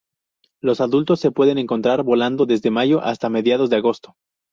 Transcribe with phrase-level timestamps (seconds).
[0.63, 4.15] Los adultos se pueden encontrar volando desde mayo hasta mediados de agosto.